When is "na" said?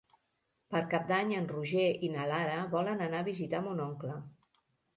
2.15-2.25